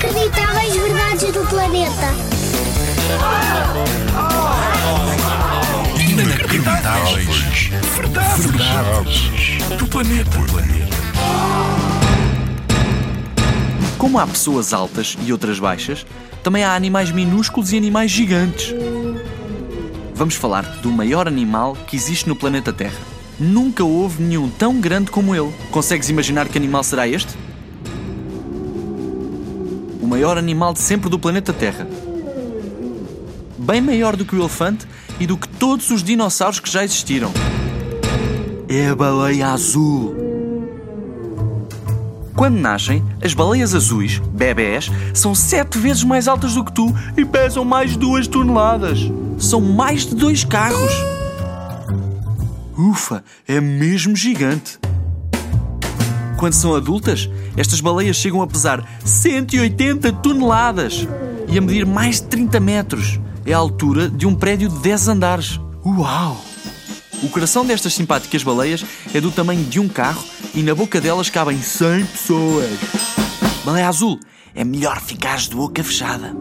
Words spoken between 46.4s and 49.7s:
do que tu e pesam mais de duas toneladas. São